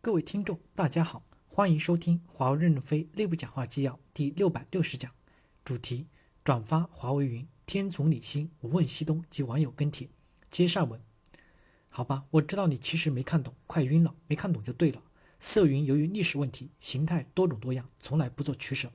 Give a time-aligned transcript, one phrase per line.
[0.00, 5.12] 各位听众，大家好，欢迎收听华为任正非内部讲话纪要第六百六十讲，
[5.64, 6.06] 主题：
[6.44, 10.08] 转发华为云天从李欣无问西东及网友跟帖。
[10.48, 11.02] 接上文，
[11.90, 15.02] 好吧，我知道你其实没看懂，快晕了，没看懂就对了。
[15.40, 18.92] 色云由于历史问题，形态多种多样，从来不做取舍。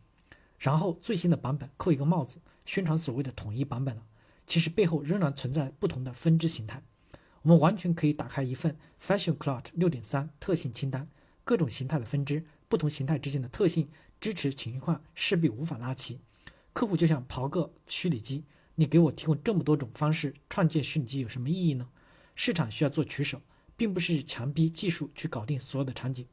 [0.58, 4.08] 然后最新的版本扣一个帽子，宣传所谓的统一版本了，
[4.48, 6.82] 其实背后仍然存在不同的分支形态。
[7.44, 11.08] 我们完全可以打开一份 Fashion Cloud 六点三特性清单，
[11.44, 16.20] 各种形态的分支，不同形态之间的特性支持情况势必无法拉齐。
[16.72, 21.90] 客户就像刨个虚拟机，你给我提供这么多种方式创建虚拟机有什么意义呢？
[22.34, 23.42] 市场需要做取舍，
[23.76, 26.26] 并不是强逼技术去搞定所有的场景。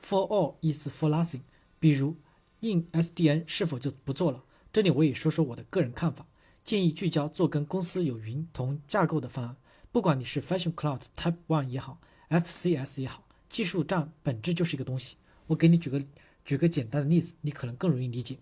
[0.00, 1.42] For all is for nothing。
[1.80, 2.16] 比如
[2.60, 4.44] in SDN 是否就不做了？
[4.72, 6.28] 这里我也说说我的个人看法，
[6.62, 9.56] 建议聚焦做跟公司有云同架构的方案。
[9.92, 12.00] 不管你是 Fashion Cloud Type One 也好
[12.30, 15.18] ，FCS 也好，技术栈本质就是一个东西。
[15.48, 16.02] 我给你举个
[16.46, 18.38] 举个简单的例子，你可能更容易理解。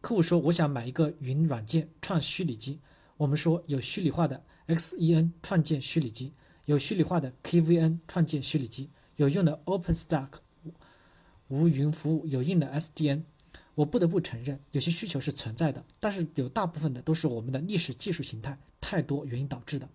[0.00, 2.80] 客户说我想买一个云软件创虚拟机，
[3.16, 6.32] 我们说有虚拟化的 XEN 创建虚拟机，
[6.64, 10.30] 有虚拟化的 KVN 创建虚拟机，有用的 OpenStack
[11.46, 13.22] 无云服务，有硬的 SDN。
[13.76, 19.88] 我不得不承认，有些需求是存在的，但是有大部分的都是我们的历史技术形态太多原因导致的。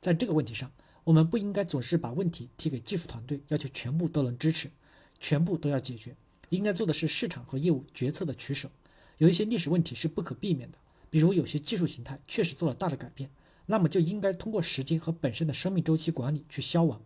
[0.00, 0.72] 在这个问题上，
[1.04, 4.70] 我们不应该总是把问题提给技术团队，要求全部都能支持，
[5.18, 6.16] 全部都要解决。
[6.48, 8.70] 应该做的是市场和业务决策的取舍。
[9.18, 10.78] 有一些历史问题是不可避免的，
[11.10, 13.30] 比如有些技术形态确实做了大的改变，
[13.66, 17.00] 那么就应该通过时间和本身的生命周期管理去消亡。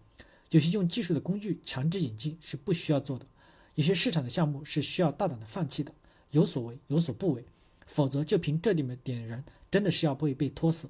[0.51, 3.27] 有些用技术的工具强制引进是不需要做的，
[3.75, 5.93] 有些市场的项目是需要大胆的放弃的，
[6.31, 7.45] 有所为有所不为，
[7.87, 10.89] 否则就凭这里面点人，真的是要被被拖死。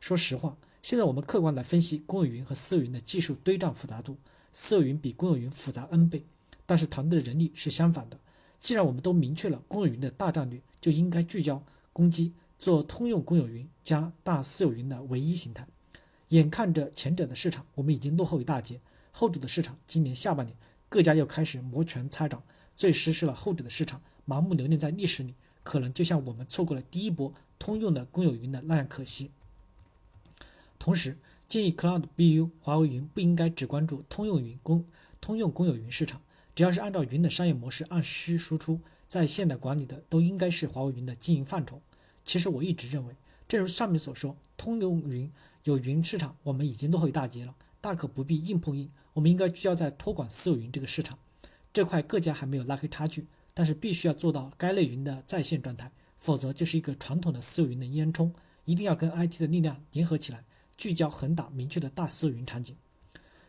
[0.00, 0.56] 说实话。
[0.82, 4.16] 现在我们客观来分析公有云和私有云的技术堆栈复杂度，
[4.52, 6.26] 私有云比公有云复杂 N 倍，
[6.66, 8.18] 但是团队的人力是相反的。
[8.58, 15.64] 既然我们都明确了公有云的大战略，就应该聚焦攻击，做通用公有云加大私有云的唯一形态。
[16.30, 18.80] 眼看着前者的市场我们已经落后一大截，
[19.12, 20.56] 后者的市场今年下半年
[20.88, 22.42] 各家又开始摩拳擦掌，
[22.74, 29.30] 最实施了后者的市场，盲目留恋在历史里，可能就像我们错过了第一波通用的公有云的那样可惜。
[30.82, 31.16] 同时
[31.48, 34.84] 建议 Cloud BU 华为云不应该只关注通用云公
[35.20, 36.20] 通用公有云市场，
[36.56, 41.80] 只要是按照云的商业模式按需输出，在线的管理的都应该是华为云的经营范畴。
[42.24, 43.14] 其实我一直认为，
[43.46, 45.30] 正如上面所说，通用云
[45.62, 48.90] 有云市场，我们已经落后一大截了，大可不必硬碰硬。
[49.12, 51.16] 我们应该聚焦在托管私有云这个市场，
[51.72, 58.32] 这块各家还没有拉开差距，但是必须要做到该类云的在线状态，否则就是一个传统的私有云的烟囱，
[58.64, 60.42] 一定要跟 IT 的力量联合起来。
[60.82, 62.74] 聚焦恒大明确的大私有云场景。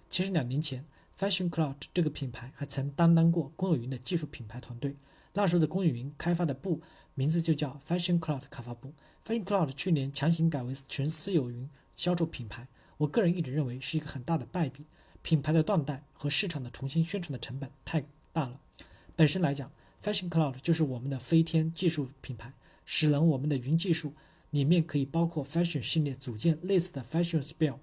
[0.07, 0.85] 其实两年前
[1.17, 4.95] ，Fashion Cloud 这个品牌还曾担当过公有云的技术品牌团队。
[5.33, 6.79] 那时候的公有云开发的部
[7.15, 8.93] 名字就叫 Fashion Cloud 开发部。
[9.25, 12.67] Fashion Cloud 去年强行改为纯私有云销售品牌，
[12.97, 14.85] 我个人一直认为是一个很大的败笔。
[15.23, 18.59] 品牌的断代和市场的重新宣传的成本太大了。
[19.15, 19.71] 本身来讲
[20.03, 22.53] ，Fashion Cloud 就是我们的飞天技术品牌，
[22.85, 24.13] 使能我们的云技术。
[24.53, 27.79] 里面可以包括 Fashion 系列组件类似的 Fashion Spell、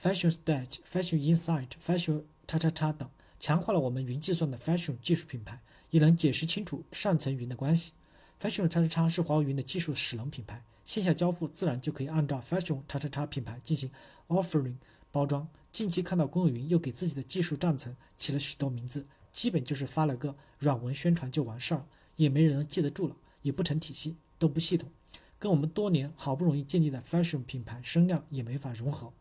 [0.00, 3.06] Fashion Stage、Fashion Insight、Fashion 叉叉叉等，
[3.38, 5.60] 强化了我们云计算的 Fashion 技术品牌，
[5.90, 7.92] 也能解释清楚上层云的关系。
[8.40, 13.90] Fashion 叉叉叉是华为云的技术使能品牌，线下交付自然就可以按照 Fashion 叉叉叉品牌进行
[14.28, 14.76] Offering
[15.12, 15.46] 包装。
[15.70, 21.84] 近期看到公有云又给自己的技术站层起了许多名字，基本就是发了个软文宣传就完事儿，
[22.16, 24.90] 也没人能记得住了，也不成体系，都不系统。
[25.38, 29.12] 跟我们多年好不容易建立的 Fashion 品牌声量也没法融合，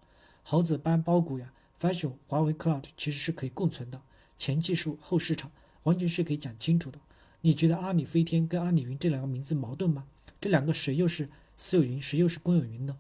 [0.44, 4.02] 猴子搬包谷呀！Fashion 华为 Cloud 其实是可以共存的，
[4.38, 5.52] 前技术后市场
[5.84, 7.00] 完全是可以讲清楚的。
[7.42, 10.06] 你觉得阿里飞天跟阿里云这两个名字矛盾吗？
[10.40, 12.98] 这两个谁又是私有云，谁又是公有云呢？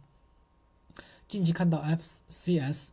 [1.27, 2.89] 近期看到 FCS、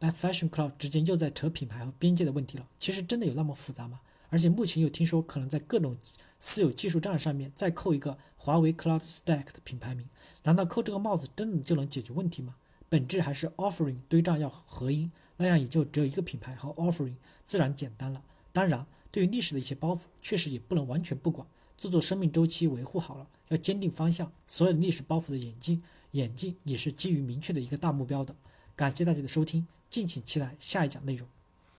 [0.00, 4.00] F Fashion Cloud 之间又在扯品牌和边界的问题了，其实真的有那么复杂吗？
[4.30, 5.96] 而且目前又听说可能在各种
[6.38, 10.08] 私有技术栈上面再扣一个华为 Cloud Stack 的品牌名，
[10.44, 12.54] 难道扣这个帽子真的就能解决问题吗？
[12.88, 18.22] 本质还是 Offering 堆栈要合一，那样也就只有一个品牌和 Offering，自然简单了。
[18.52, 21.46] 当然，对于历史的一些包袱，确实也不能完全不管，
[21.76, 24.32] 做做生命周期维护好了，要坚定方向。
[24.46, 25.82] 所有的历史包袱的演进，
[26.12, 28.34] 演进也是基于明确的一个大目标的。
[28.74, 31.28] 感谢大家的收听，敬请期待下一讲内容。